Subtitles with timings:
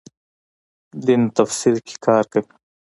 [1.05, 2.41] دین تفسیر کې کاروي.